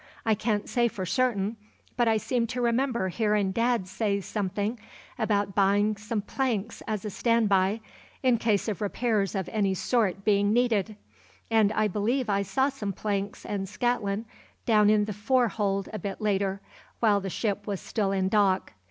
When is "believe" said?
11.87-12.31